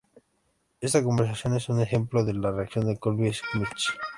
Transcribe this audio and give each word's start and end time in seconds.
Esta 0.79 1.03
conversión 1.03 1.55
es 1.55 1.69
un 1.69 1.79
ejemplo 1.79 2.25
de 2.25 2.31
una 2.31 2.49
reacción 2.49 2.87
de 2.87 2.97
Kolbe-Schmitt. 2.99 3.97